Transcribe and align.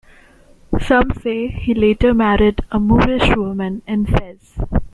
Some 0.81 1.11
say 1.21 1.47
he 1.47 1.75
later 1.75 2.11
married 2.15 2.65
a 2.71 2.79
Moorish 2.79 3.35
woman 3.37 3.83
in 3.85 4.07
Fez. 4.07 4.57